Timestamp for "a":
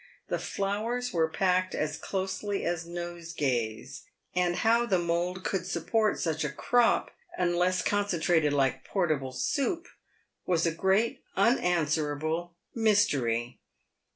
6.43-6.51, 10.65-10.71